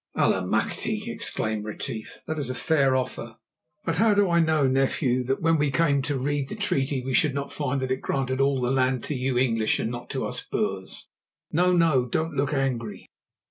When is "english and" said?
9.37-9.91